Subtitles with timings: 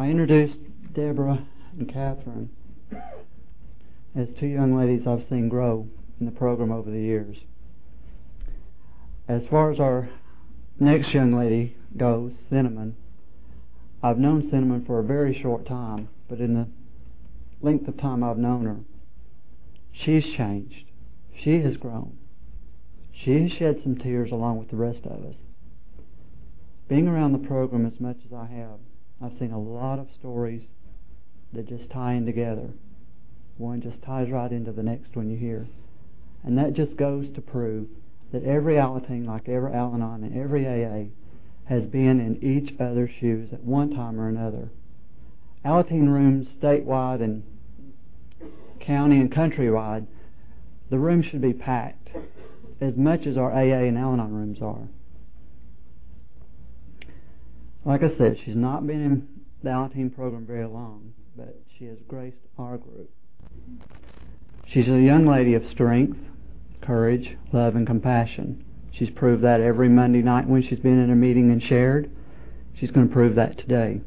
[0.00, 0.56] I introduced
[0.94, 1.46] Deborah
[1.78, 2.48] and Catherine
[4.16, 5.86] as two young ladies I've seen grow
[6.18, 7.36] in the program over the years.
[9.28, 10.08] As far as our
[10.78, 12.96] next young lady goes, Cinnamon,
[14.02, 16.66] I've known Cinnamon for a very short time, but in the
[17.60, 18.78] length of time I've known her,
[19.92, 20.86] she's changed.
[21.44, 22.16] She has grown.
[23.12, 25.36] She has shed some tears along with the rest of us.
[26.88, 28.78] Being around the program as much as I have,
[29.22, 30.62] I've seen a lot of stories
[31.52, 32.70] that just tie in together.
[33.58, 35.68] One just ties right into the next one you hear.
[36.42, 37.88] And that just goes to prove
[38.32, 41.10] that every Alateen, like every Al Anon and every AA,
[41.68, 44.70] has been in each other's shoes at one time or another.
[45.64, 47.42] Alateen rooms statewide and
[48.80, 50.06] county and countrywide,
[50.88, 52.08] the rooms should be packed
[52.80, 54.88] as much as our AA and Al Anon rooms are.
[57.84, 59.28] Like I said, she's not been in
[59.62, 63.10] the Alateen program very long, but she has graced our group.
[64.66, 66.18] She's a young lady of strength,
[66.82, 68.64] courage, love, and compassion.
[68.92, 72.10] She's proved that every Monday night when she's been in a meeting and shared.
[72.78, 74.00] She's going to prove that today.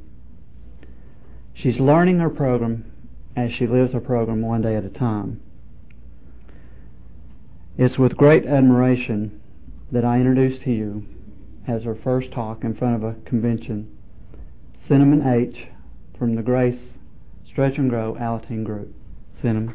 [1.53, 2.91] She's learning her program
[3.35, 5.41] as she lives her program one day at a time.
[7.77, 9.41] It's with great admiration
[9.91, 11.05] that I introduce to you,
[11.67, 13.97] as her first talk in front of a convention,
[14.87, 15.67] Cinnamon H.
[16.17, 16.79] from the Grace
[17.47, 18.93] Stretch and Grow Alateen Group.
[19.41, 19.73] Cinnamon.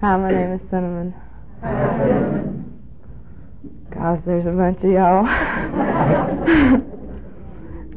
[0.00, 1.14] Hi, my name is Cinnamon.
[3.94, 5.26] Gosh, there's a bunch of y'all.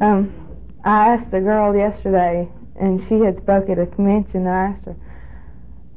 [0.00, 0.45] um,
[0.86, 2.48] I asked a girl yesterday,
[2.78, 4.96] and she had spoke at a convention, and I asked her,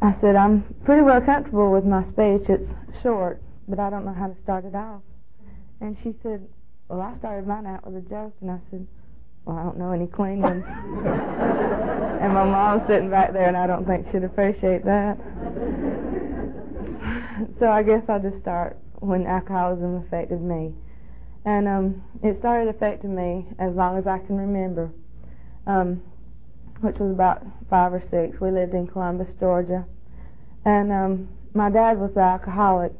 [0.01, 2.49] I said, I'm pretty well comfortable with my speech.
[2.49, 2.65] It's
[3.03, 5.03] short, but I don't know how to start it off.
[5.79, 6.41] And she said,
[6.87, 8.87] well, I started mine out with a joke, and I said,
[9.45, 10.63] well, I don't know any clean ones.
[10.67, 15.17] and my mom's sitting back there, and I don't think she'd appreciate that.
[17.59, 20.73] so I guess I'll just start when alcoholism affected me.
[21.45, 24.91] And um, it started affecting me as long as I can remember,
[25.67, 26.01] um,
[26.81, 28.39] which was about five or six.
[28.41, 29.85] We lived in Columbus, Georgia.
[30.65, 32.91] And um, my dad was an alcoholic.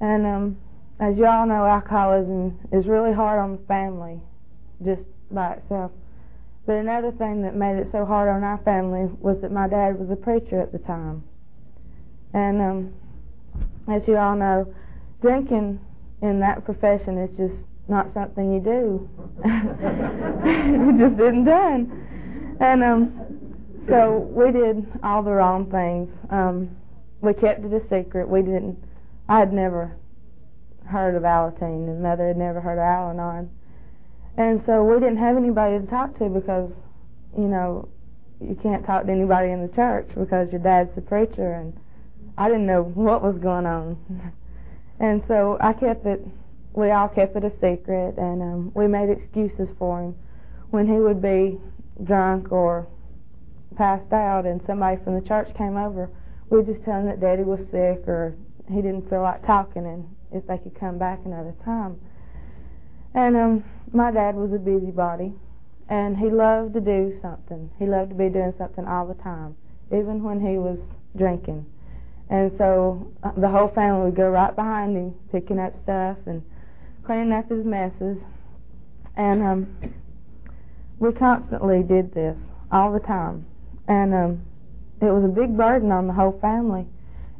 [0.00, 0.58] And um,
[1.00, 4.20] as you all know, alcoholism is really hard on the family,
[4.84, 5.92] just by itself.
[6.66, 9.98] But another thing that made it so hard on our family was that my dad
[9.98, 11.22] was a preacher at the time.
[12.32, 12.94] And um,
[13.92, 14.74] as you all know,
[15.20, 15.78] drinking
[16.22, 17.54] in that profession is just
[17.88, 19.08] not something you do.
[19.44, 22.56] it just isn't done.
[22.60, 23.34] And um,
[23.88, 26.08] so we did all the wrong things.
[26.30, 26.70] Um,
[27.20, 28.28] we kept it a secret.
[28.28, 28.78] We didn't.
[29.28, 29.96] I had never
[30.86, 33.50] heard of Alateen, and Mother had never heard of Al-Anon.
[34.36, 36.70] And so we didn't have anybody to talk to because,
[37.36, 37.88] you know,
[38.40, 41.72] you can't talk to anybody in the church because your dad's the preacher, and
[42.36, 44.32] I didn't know what was going on.
[45.00, 46.20] and so I kept it.
[46.74, 50.14] We all kept it a secret, and um, we made excuses for him
[50.70, 51.58] when he would be
[52.02, 52.86] drunk or
[53.76, 56.10] passed out, and somebody from the church came over.
[56.50, 58.34] We'd just tell him that Daddy was sick or
[58.68, 62.00] he didn't feel like talking, and if they could come back another time.
[63.14, 65.32] And um, my dad was a busybody,
[65.88, 67.70] and he loved to do something.
[67.78, 69.54] He loved to be doing something all the time,
[69.92, 70.78] even when he was
[71.16, 71.66] drinking.
[72.30, 76.42] And so uh, the whole family would go right behind him, picking up stuff and
[77.04, 78.16] cleaning up his messes.
[79.16, 79.76] And um,
[80.98, 82.36] we constantly did this
[82.72, 83.46] all the time.
[83.88, 84.42] And um,
[85.00, 86.86] it was a big burden on the whole family.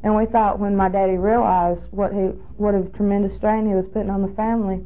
[0.02, 3.86] And we thought when my daddy realized what he what a tremendous strain he was
[3.92, 4.84] putting on the family,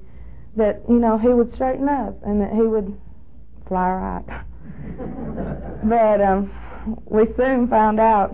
[0.57, 2.97] that you know he would straighten up and that he would
[3.67, 4.25] fly right.
[5.85, 6.53] but um,
[7.07, 8.31] we soon found out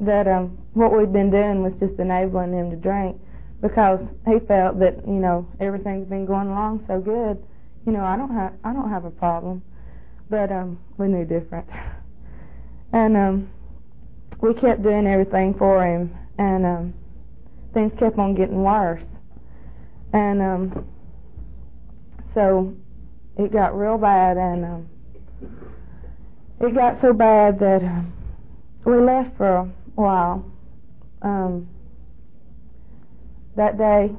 [0.00, 3.16] that um, what we'd been doing was just enabling him to drink
[3.62, 7.42] because he felt that you know everything's been going along so good.
[7.86, 9.62] You know I don't have I don't have a problem,
[10.28, 11.66] but um, we knew different,
[12.92, 13.50] and um,
[14.42, 16.94] we kept doing everything for him, and um,
[17.72, 19.02] things kept on getting worse,
[20.12, 20.86] and um,
[22.34, 22.74] so
[23.38, 24.88] it got real bad, and um,
[26.60, 28.12] it got so bad that um,
[28.84, 30.53] we left for a while
[31.24, 31.68] um,
[33.56, 34.10] that day,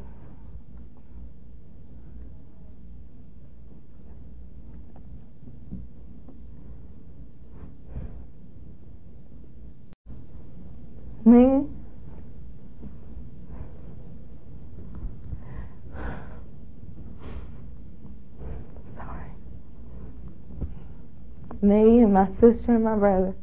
[11.26, 11.66] me,
[18.96, 19.32] sorry,
[21.62, 23.36] me and my sister and my brother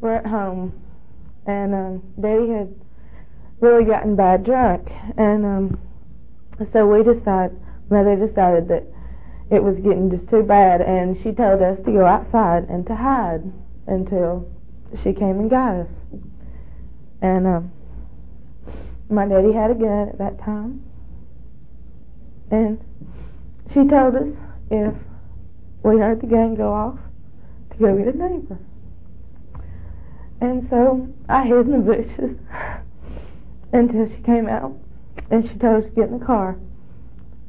[0.00, 0.72] were at home
[1.46, 2.74] and um, Daddy had
[3.60, 5.80] really gotten bad drunk, and um,
[6.72, 7.58] so we decided,
[7.90, 8.84] Mother decided that
[9.50, 12.94] it was getting just too bad, and she told us to go outside and to
[12.94, 13.42] hide
[13.86, 14.48] until
[15.02, 15.88] she came and got us.
[17.22, 17.72] And um,
[19.08, 20.82] my daddy had a gun at that time,
[22.50, 22.78] and
[23.70, 24.28] she told us
[24.70, 24.94] if
[25.82, 26.98] we heard the gun go off
[27.72, 28.58] to go get a neighbor.
[30.40, 32.38] And so I hid in the bushes
[33.72, 34.74] until she came out,
[35.30, 36.56] and she told us to get in the car.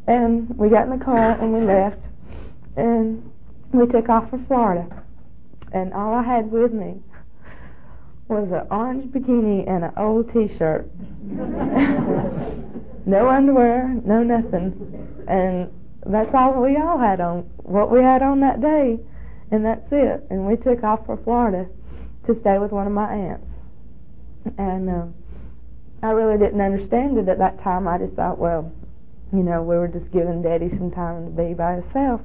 [0.07, 1.99] And we got in the car and we left,
[2.75, 3.31] and
[3.71, 5.03] we took off for Florida.
[5.71, 7.01] And all I had with me
[8.27, 10.85] was an orange bikini and an old T-shirt.
[13.05, 14.73] no underwear, no nothing,
[15.29, 15.71] and
[16.05, 17.43] that's all we all had on.
[17.63, 18.99] What we had on that day,
[19.51, 20.25] and that's it.
[20.29, 21.69] And we took off for Florida
[22.27, 23.47] to stay with one of my aunts.
[24.57, 25.13] And um,
[26.03, 27.87] I really didn't understand it at that time.
[27.87, 28.71] I just thought, well,
[29.31, 32.21] you know, we were just giving Daddy some time to be by himself.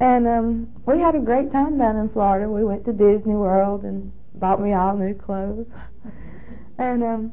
[0.00, 2.48] And um, we had a great time down in Florida.
[2.48, 5.66] We went to Disney World and bought me all new clothes.
[6.78, 7.32] And um,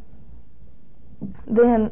[1.46, 1.92] then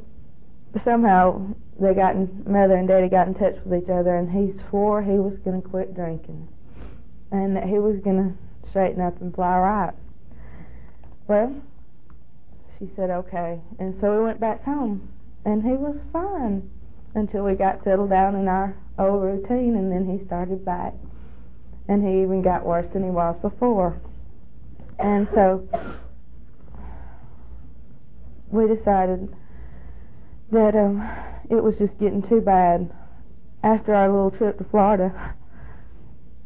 [0.85, 4.53] somehow they got in, mother and daddy got in touch with each other, and he
[4.69, 6.47] swore he was going to quit drinking,
[7.31, 8.33] and that he was going to
[8.71, 9.93] straighten up and fly right.
[11.27, 11.55] Well,
[12.79, 15.07] she said okay, and so we went back home,
[15.45, 16.67] and he was fine
[17.13, 20.93] until we got settled down in our old routine, and then he started back,
[21.87, 24.01] and he even got worse than he was before.
[24.97, 25.67] And so
[28.49, 29.33] we decided
[30.51, 31.07] that um,
[31.49, 32.91] it was just getting too bad.
[33.63, 35.35] After our little trip to Florida,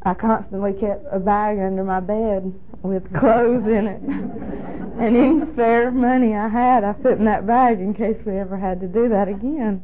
[0.06, 4.00] I constantly kept a bag under my bed with clothes in it.
[5.02, 8.56] and any spare money I had, I put in that bag in case we ever
[8.56, 9.82] had to do that again.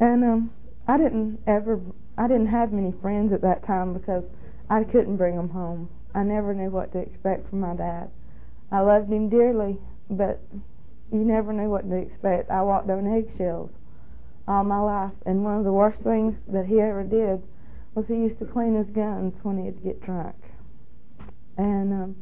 [0.00, 0.50] And um,
[0.88, 1.80] I didn't ever,
[2.18, 4.24] I didn't have many friends at that time because
[4.68, 5.88] I couldn't bring them home.
[6.12, 8.10] I never knew what to expect from my dad.
[8.72, 9.78] I loved him dearly,
[10.10, 10.42] but
[11.12, 12.50] you never knew what to expect.
[12.50, 13.70] I walked on eggshells
[14.48, 17.40] all my life, and one of the worst things that he ever did
[17.94, 20.36] was he used to clean his guns when he'd get drunk.
[21.56, 22.16] And um,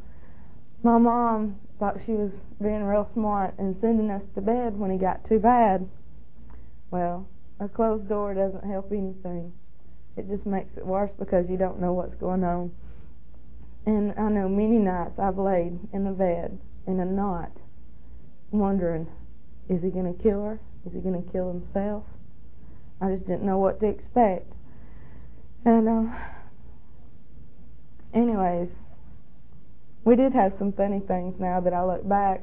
[0.82, 2.30] my mom thought she was
[2.60, 5.88] being real smart and sending us to bed when he got too bad.
[6.90, 7.28] Well,
[7.60, 9.52] a closed door doesn't help anything.
[10.16, 12.72] It just makes it worse because you don't know what's going on.
[13.86, 17.52] And I know many nights I've laid in the bed in a knot,
[18.50, 19.06] wondering,
[19.68, 20.60] is he going to kill her?
[20.86, 22.04] Is he going to kill himself?
[23.00, 24.52] I just didn't know what to expect.
[25.64, 26.18] And, uh,
[28.14, 28.68] anyways,
[30.04, 32.42] we did have some funny things now that I look back.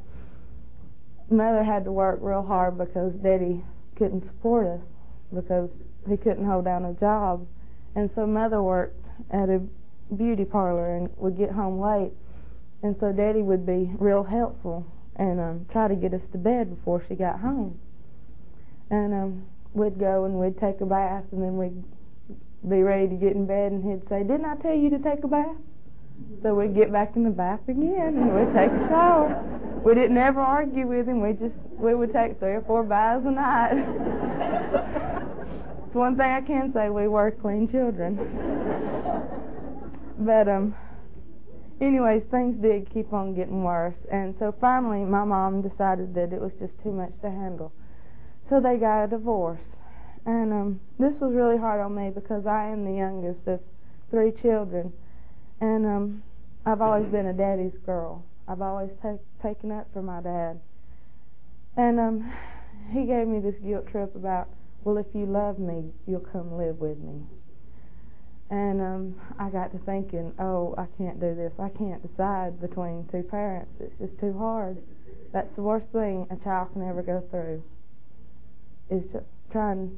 [1.29, 3.63] Mother had to work real hard because Daddy
[3.97, 4.81] couldn't support us
[5.33, 5.69] because
[6.07, 7.47] he couldn't hold down a job.
[7.95, 9.61] And so Mother worked at a
[10.15, 12.11] beauty parlor and would get home late.
[12.83, 14.85] And so Daddy would be real helpful
[15.15, 17.79] and um, try to get us to bed before she got home.
[18.91, 21.83] And um, we'd go and we'd take a bath and then we'd
[22.69, 25.23] be ready to get in bed and he'd say, Didn't I tell you to take
[25.23, 25.57] a bath?
[26.43, 29.43] So we'd get back in the bath again and we'd take a shower.
[29.83, 31.21] We didn't ever argue with him.
[31.21, 33.77] We just we would take three or four baths a night.
[35.85, 38.17] it's one thing I can say, we were clean children.
[40.17, 40.75] But um,
[41.81, 46.39] anyways, things did keep on getting worse, and so finally, my mom decided that it
[46.39, 47.73] was just too much to handle.
[48.49, 49.59] So they got a divorce,
[50.25, 53.59] and um, this was really hard on me because I am the youngest of
[54.09, 54.91] three children,
[55.61, 56.23] and um,
[56.65, 58.23] I've always been a daddy's girl.
[58.47, 60.59] I've always ta- taken up for my dad,
[61.77, 62.33] and um,
[62.91, 64.49] he gave me this guilt trip about,
[64.83, 67.21] well, if you love me, you'll come live with me.
[68.49, 71.51] And um, I got to thinking, oh, I can't do this.
[71.59, 73.71] I can't decide between two parents.
[73.79, 74.77] It's just too hard.
[75.33, 77.63] That's the worst thing a child can ever go through.
[78.89, 79.97] Is to trying.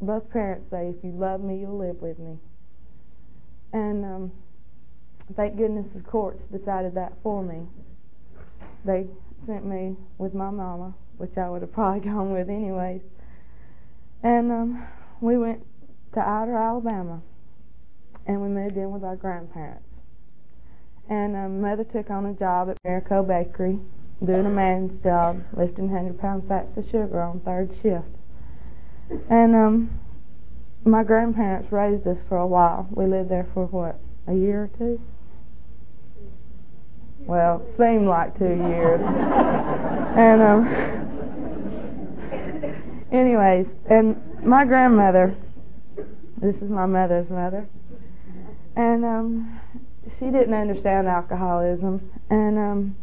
[0.00, 2.38] Both parents say, if you love me, you'll live with me.
[3.72, 4.32] And um,
[5.36, 7.66] thank goodness the courts decided that for me.
[8.84, 9.06] They
[9.46, 13.02] sent me with my mama, which I would have probably gone with anyways.
[14.22, 14.86] And um,
[15.20, 15.64] we went
[16.14, 17.22] to Ider, Alabama
[18.26, 19.84] and we moved in with our grandparents.
[21.08, 23.78] And um, mother took on a job at Marico Bakery,
[24.24, 28.06] doing a man's job, lifting 100 pound sacks of sugar on third shift.
[29.28, 30.00] And um,
[30.84, 32.88] my grandparents raised us for a while.
[32.90, 35.00] We lived there for what, a year or two.
[37.26, 39.00] Well, seemed like two years.
[40.16, 40.66] and um
[43.12, 45.36] anyways, and my grandmother
[46.40, 47.68] this is my mother's mother.
[48.74, 49.60] And um
[50.18, 52.96] she didn't understand alcoholism and um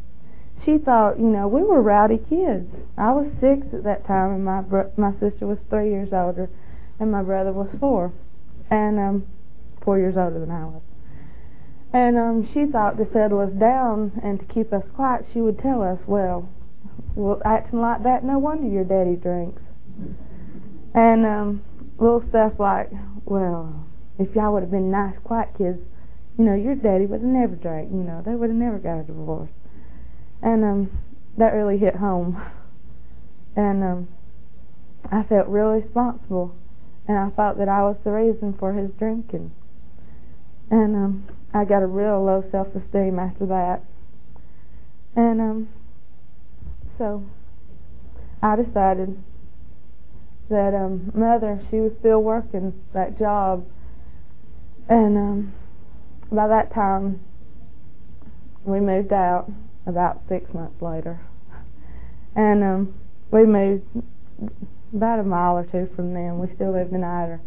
[0.66, 2.68] she thought, you know, we were rowdy kids.
[2.98, 6.50] I was 6 at that time and my bro- my sister was 3 years older
[7.00, 8.12] and my brother was 4.
[8.72, 9.26] And um
[9.84, 10.82] 4 years older than I was.
[11.94, 15.60] And um she thought to settle us down and to keep us quiet, she would
[15.60, 16.50] tell us, well,
[17.16, 19.62] well acting like that, no wonder your daddy drinks.
[20.96, 21.62] And um
[22.00, 22.90] little stuff like,
[23.26, 23.86] well,
[24.20, 25.80] if y'all would have been nice, quiet kids,
[26.38, 27.92] you know, your daddy would have never drank.
[27.92, 29.50] You know, they would have never got a divorce.
[30.42, 31.00] And um,
[31.38, 32.42] that really hit home.
[33.58, 34.08] And um,
[35.12, 36.56] I felt real responsible,
[37.08, 39.52] and I thought that I was the reason for his drinking.
[40.70, 43.82] And um, I got a real low self-esteem after that.
[45.16, 45.70] And um,
[46.98, 47.26] so
[48.44, 49.18] I decided
[50.50, 53.66] that um mother she was still working that job
[54.88, 55.54] and um
[56.32, 57.20] by that time
[58.64, 59.52] we moved out
[59.86, 61.20] about six months later
[62.36, 62.94] and um
[63.32, 63.86] we moved
[64.94, 66.40] about a mile or two from them.
[66.40, 67.42] We still lived in Ider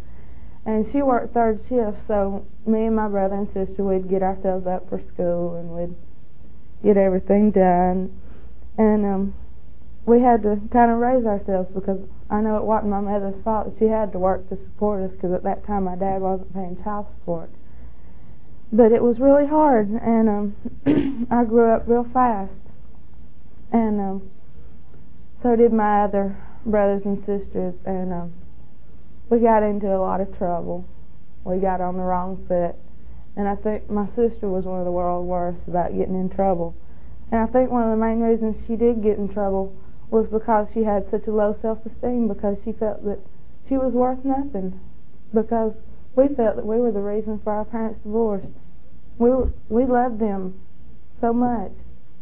[0.65, 4.67] and she worked third shift so me and my brother and sister we'd get ourselves
[4.67, 5.95] up for school and we'd
[6.83, 8.11] get everything done.
[8.77, 9.33] And um
[10.05, 13.73] we had to kind of raise ourselves because I know it wasn't my mother's fault.
[13.77, 16.77] She had to work to support us because at that time my dad wasn't paying
[16.83, 17.51] child support.
[18.73, 22.53] But it was really hard, and um, I grew up real fast,
[23.71, 24.31] and um,
[25.41, 28.33] so did my other brothers and sisters, and um,
[29.29, 30.85] we got into a lot of trouble.
[31.43, 32.75] We got on the wrong foot,
[33.35, 36.75] and I think my sister was one of the world worst about getting in trouble.
[37.31, 39.75] And I think one of the main reasons she did get in trouble
[40.11, 43.19] was because she had such a low self-esteem because she felt that
[43.67, 44.79] she was worth nothing
[45.33, 45.73] because
[46.15, 48.45] we felt that we were the reason for our parents' divorce.
[49.17, 50.59] We were, we loved them
[51.21, 51.71] so much,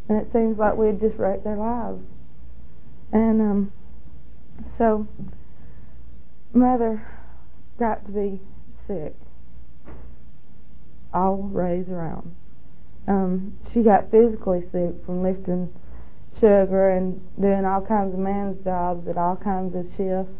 [0.07, 2.03] and it seems like we had just wrecked their lives.
[3.11, 3.73] And um,
[4.77, 5.07] so,
[6.53, 7.05] mother
[7.79, 8.39] got to be
[8.87, 9.15] sick
[11.13, 12.35] all ways around.
[13.07, 15.73] Um, she got physically sick from lifting
[16.35, 20.31] sugar and doing all kinds of man's jobs at all kinds of shifts.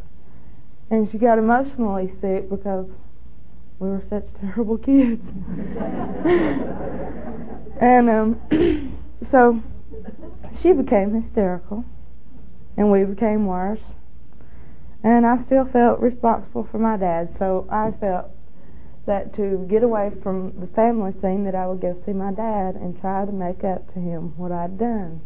[0.92, 2.88] And she got emotionally sick because
[3.80, 5.22] we were such terrible kids.
[7.82, 8.98] and um
[9.32, 9.62] so
[10.62, 11.86] she became hysterical
[12.80, 13.82] and we became worse.
[15.04, 18.32] And I still felt responsible for my dad, so I felt
[19.06, 22.76] that to get away from the family scene that I would go see my dad
[22.76, 25.20] and try to make up to him what I'd done.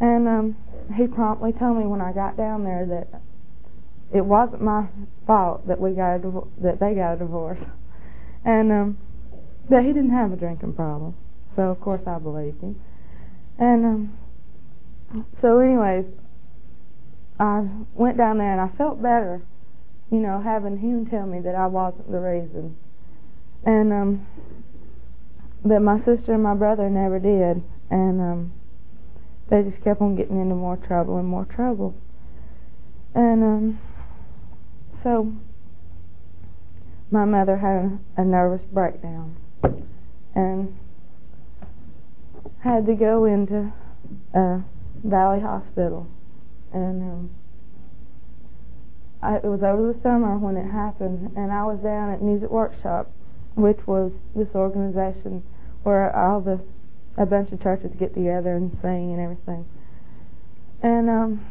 [0.00, 0.56] And um,
[0.96, 3.20] he promptly told me when I got down there that
[4.16, 4.88] it wasn't my
[5.26, 7.60] fault that we got a div- that they got a divorce,
[8.46, 8.98] and um,
[9.68, 11.14] that he didn't have a drinking problem.
[11.54, 12.80] So of course I believed him.
[13.58, 14.18] And um,
[15.40, 16.06] so, anyways,
[17.40, 19.42] I went down there and I felt better,
[20.12, 22.76] you know, having him tell me that I wasn't the reason,
[23.64, 24.26] and um,
[25.64, 28.52] that my sister and my brother never did, and um
[29.50, 31.94] they just kept on getting into more trouble and more trouble.
[33.14, 33.80] And um,
[35.02, 35.32] so
[37.10, 39.36] my mother had a, a nervous breakdown
[40.36, 40.78] and
[42.62, 43.72] had to go into
[44.34, 44.60] uh,
[45.02, 46.06] Valley Hospital.
[46.72, 47.30] And um,
[49.22, 52.50] I, it was over the summer when it happened, and I was down at Music
[52.50, 53.10] Workshop,
[53.56, 55.42] which was this organization
[55.82, 56.60] where all the
[57.16, 59.66] a bunch of churches get together and sing and everything.
[60.82, 61.46] And um,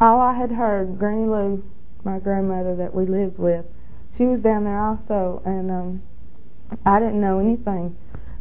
[0.00, 1.64] all I had heard, Granny Lou,
[2.04, 3.64] my grandmother that we lived with,
[4.16, 6.02] she was down there also, and um,
[6.86, 7.96] I didn't know anything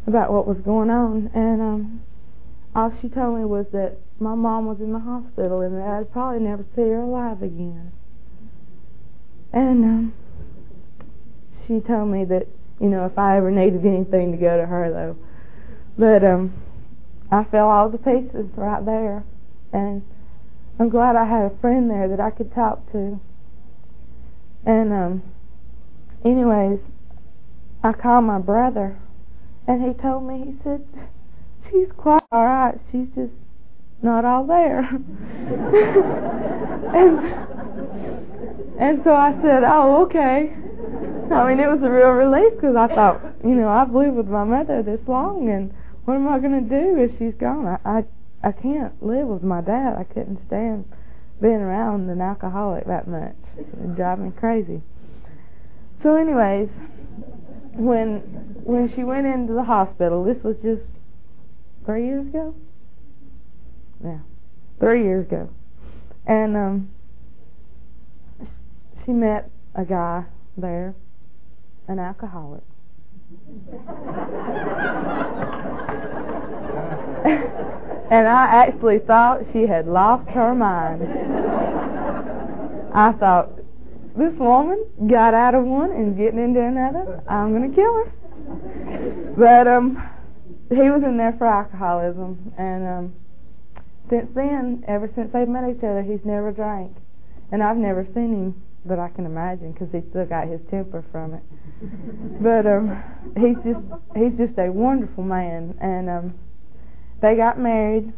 [0.05, 1.31] about what was going on.
[1.33, 2.01] And um,
[2.75, 6.11] all she told me was that my mom was in the hospital and that I'd
[6.11, 7.91] probably never see her alive again.
[9.51, 10.13] And um,
[11.67, 12.47] she told me that,
[12.81, 15.17] you know, if I ever needed anything to go to her, though,
[15.97, 16.53] but um,
[17.31, 19.23] I fell all to pieces right there,
[19.71, 20.03] and
[20.79, 23.19] I'm glad I had a friend there that I could talk to.
[24.65, 25.23] And um,
[26.25, 26.79] anyways,
[27.83, 28.97] I called my brother,
[29.67, 30.81] and he told me he said
[31.73, 32.79] she's quite all right.
[32.91, 33.33] She's just
[34.01, 34.79] not all there.
[36.93, 37.19] and
[38.79, 40.53] and so I said, oh okay.
[41.33, 44.27] I mean, it was a real relief because I thought you know, I've lived with
[44.27, 45.73] my mother this long, and
[46.05, 47.65] what am I going to do if she's gone?
[47.65, 48.03] I, I
[48.43, 49.95] I can't live with my dad.
[49.97, 50.85] I couldn't stand
[51.41, 53.35] being around an alcoholic that much.
[53.57, 54.81] It drive me crazy.
[56.03, 56.69] So, anyways,
[57.73, 58.19] when
[58.63, 60.83] when she went into the hospital, this was just
[61.85, 62.55] three years ago.
[64.03, 64.19] Yeah,
[64.79, 65.49] three years ago,
[66.27, 66.89] and um,
[69.05, 70.25] she met a guy
[70.57, 70.95] there,
[71.87, 72.63] an alcoholic.
[78.11, 81.01] and I actually thought she had lost her mind.
[82.93, 83.49] I thought,
[84.15, 87.23] this woman got out of one and getting into another.
[87.27, 88.13] I'm going to kill her.
[89.35, 89.97] But um,
[90.75, 93.13] he was in there for alcoholism, and um,
[94.09, 96.95] since then, ever since they've met each other, he's never drank,
[97.51, 101.03] and I've never seen him, but I can imagine because he still got his temper
[101.11, 101.43] from it.
[102.41, 103.03] But um,
[103.35, 103.79] he's just
[104.15, 106.33] he's just a wonderful man, and um,
[107.21, 108.13] they got married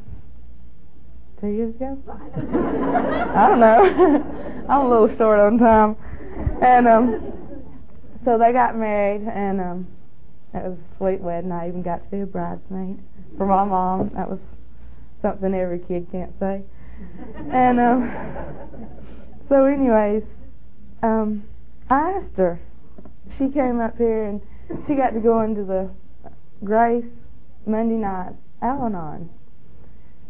[1.41, 1.97] two years ago.
[2.09, 4.65] I don't know.
[4.69, 5.95] I'm a little short on time,
[6.61, 7.33] and um,
[8.25, 9.87] so they got married, and um,
[10.63, 11.51] it was a sweet wedding.
[11.51, 12.99] I even got to be a bridesmaid
[13.37, 14.11] for my mom.
[14.15, 14.39] That was
[15.21, 16.61] something every kid can't say.
[17.51, 18.11] And um,
[19.49, 20.23] so, anyways,
[21.03, 21.43] um,
[21.89, 22.59] I asked her.
[23.37, 24.41] She came up here and
[24.87, 25.89] she got to go into the
[26.63, 27.05] Grace
[27.65, 29.29] Monday night Al-Anon.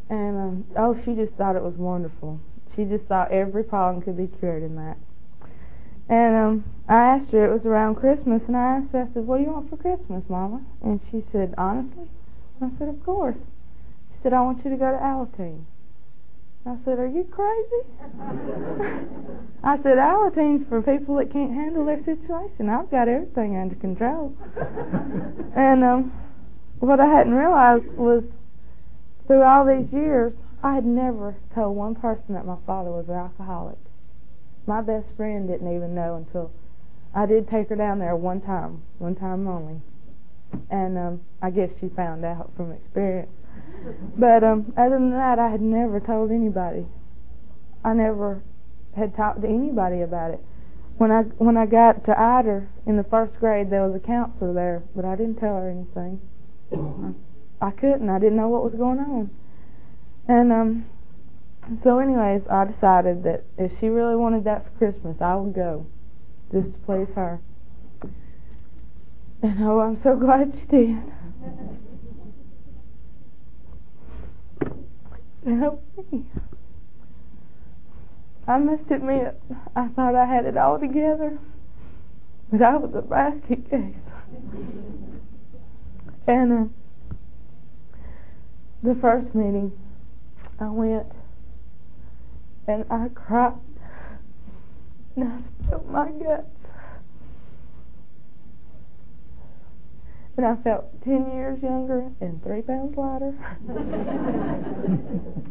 [0.09, 2.39] And um, oh, she just thought it was wonderful.
[2.75, 4.97] She just thought every problem could be cured in that.
[6.09, 9.25] And um, I asked her, it was around Christmas, and I asked her, I said,
[9.25, 10.61] what do you want for Christmas, Mama?
[10.83, 12.05] And she said, honestly?
[12.61, 13.37] I said, of course.
[14.11, 15.65] She said, I want you to go to Alateen.
[16.67, 17.85] I said, are you crazy?
[19.63, 22.69] I said, Alateen's for people that can't handle their situation.
[22.69, 24.35] I've got everything under control.
[25.55, 26.11] and um,
[26.79, 28.23] what I hadn't realized was
[29.27, 33.15] through all these years, I had never told one person that my father was an
[33.15, 33.77] alcoholic.
[34.65, 36.51] My best friend didn't even know until
[37.15, 39.81] I did take her down there one time, one time only.
[40.69, 43.31] And um, I guess she found out from experience.
[44.17, 46.85] But um, other than that, I had never told anybody.
[47.83, 48.41] I never
[48.95, 50.41] had talked to anybody about it.
[50.97, 54.53] When I when I got to Ider in the first grade, there was a counselor
[54.53, 56.21] there, but I didn't tell her anything.
[57.61, 58.09] I, I couldn't.
[58.09, 59.29] I didn't know what was going on.
[60.27, 60.85] And um,
[61.83, 65.85] so, anyways, I decided that if she really wanted that for Christmas, I would go,
[66.49, 67.39] please her.
[69.41, 70.97] And oh, I'm so glad she did.
[75.59, 76.25] Help me.
[78.47, 79.39] I must admit,
[79.75, 81.37] I thought I had it all together,
[82.51, 83.95] but I was a basket case.
[86.27, 86.65] And uh,
[88.83, 89.71] the first meeting,
[90.59, 91.07] I went
[92.67, 93.53] and I cried
[95.15, 96.47] and I spilled my guts.
[100.37, 103.33] And I felt 10 years younger and 3 pounds lighter.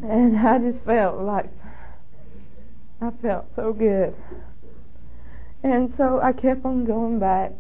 [0.03, 1.51] and I just felt like
[3.01, 4.15] I felt so good.
[5.63, 7.53] And so I kept on going back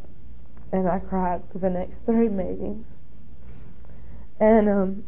[0.72, 2.84] and I cried for the next three meetings.
[4.38, 5.04] And um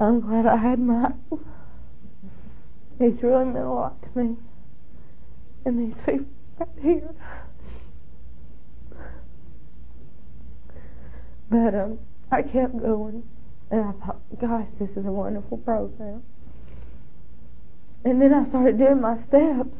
[0.00, 1.40] I'm glad I had Michael.
[2.98, 4.36] He's really meant a lot to me.
[5.64, 6.26] And these people
[6.58, 7.10] right here.
[11.50, 11.98] But um,
[12.30, 13.22] I kept going,
[13.70, 16.22] and I thought, gosh, this is a wonderful program.
[18.04, 19.70] And then I started doing my steps,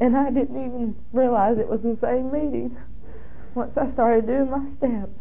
[0.00, 2.76] and I didn't even realize it was the same meeting
[3.54, 5.12] once I started doing my steps.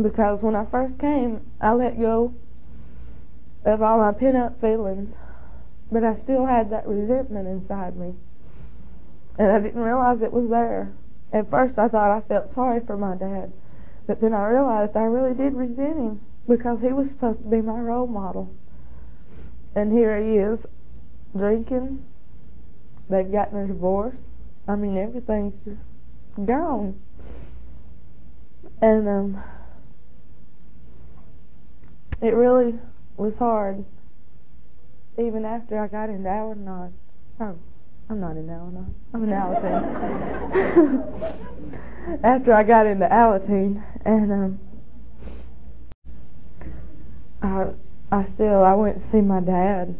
[0.00, 2.34] Because when I first came, I let go
[3.64, 5.14] of all my pent up feelings,
[5.92, 8.14] but I still had that resentment inside me.
[9.38, 10.92] And I didn't realize it was there.
[11.32, 13.52] At first, I thought I felt sorry for my dad,
[14.06, 17.60] but then I realized I really did resent him because he was supposed to be
[17.60, 18.52] my role model.
[19.74, 20.58] And here he is,
[21.36, 22.04] drinking.
[23.08, 24.16] They've gotten a divorce.
[24.68, 27.00] I mean, everything's just gone.
[28.80, 29.42] And um,
[32.20, 32.74] it really
[33.16, 33.84] was hard,
[35.18, 36.92] even after I got into Al-Anon.
[37.40, 37.58] Oh,
[38.08, 38.94] I'm not in Al-Anon.
[39.12, 40.24] I'm in Alateen.
[42.24, 44.60] after I got into Alateen, and um,
[47.42, 47.66] I,
[48.10, 49.94] I still I went to see my dad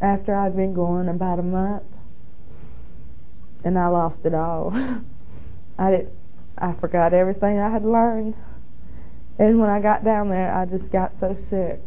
[0.00, 1.84] after I'd been going about a month,
[3.64, 4.72] and I lost it all.
[5.78, 6.10] I did
[6.60, 8.34] I forgot everything I had learned.
[9.38, 11.80] And when I got down there, I just got so sick.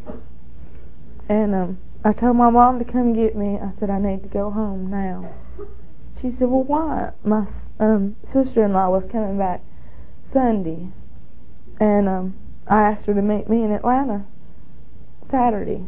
[1.28, 3.60] And um I told my mom to come get me.
[3.62, 5.32] I said I need to go home now.
[6.20, 7.46] She said, "Well, why?" My
[7.80, 9.62] um sister-in-law was coming back
[10.34, 10.90] Sunday,
[11.80, 12.36] and um
[12.68, 14.26] I asked her to meet me in Atlanta
[15.30, 15.86] Saturday.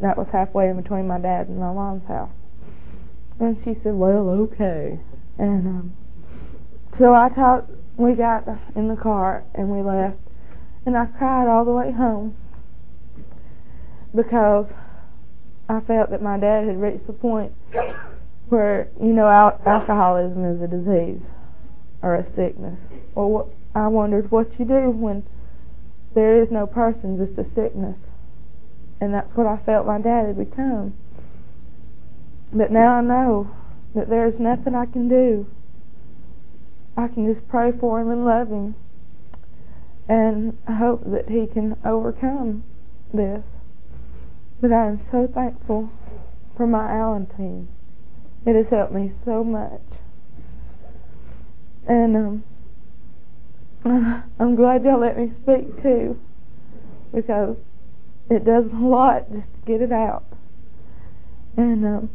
[0.00, 2.30] That was halfway in between my dad and my mom's house.
[3.38, 4.98] And she said, "Well, okay."
[5.38, 5.94] And um
[6.98, 7.70] so I talked.
[7.96, 10.18] We got in the car and we left,
[10.84, 12.34] and I cried all the way home
[14.14, 14.66] because
[15.68, 17.52] I felt that my dad had reached the point
[18.48, 21.22] where you know al- alcoholism is a disease
[22.02, 22.78] or a sickness.
[23.14, 25.24] Well, what, I wondered what you do when
[26.14, 27.96] there is no person, just a sickness,
[29.00, 30.94] and that's what I felt my dad had become.
[32.52, 33.50] But now I know
[33.94, 35.46] that there's nothing I can do.
[36.96, 38.74] I can just pray for him and love him,
[40.08, 42.64] and hope that he can overcome
[43.14, 43.42] this.
[44.62, 45.90] But I am so thankful
[46.56, 47.68] for my Allen team.
[48.46, 49.82] It has helped me so much.
[51.88, 52.44] And um,
[54.38, 56.16] I'm glad y'all let me speak too,
[57.12, 57.56] because
[58.30, 60.26] it does a lot just to get it out.
[61.56, 62.10] And um,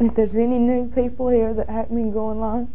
[0.00, 2.72] if there's any new people here that haven't been going along,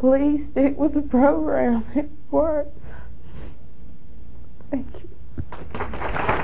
[0.00, 1.84] please stick with the program.
[1.94, 2.76] It works.
[4.72, 6.35] Thank you.